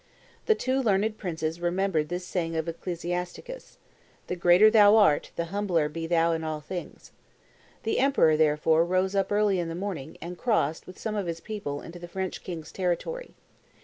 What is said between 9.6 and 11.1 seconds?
the morning, and crossed, with